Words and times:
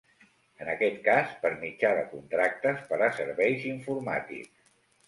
En 0.63 0.71
aquest 0.71 0.97
cas, 1.07 1.35
per 1.45 1.51
mitjà 1.65 1.91
de 2.01 2.07
contractes 2.17 2.83
per 2.89 3.03
a 3.11 3.13
serveis 3.21 3.71
informàtics. 3.79 4.55